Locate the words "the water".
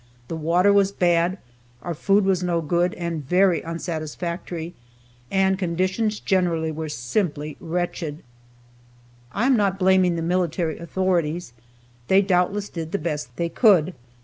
0.29-0.73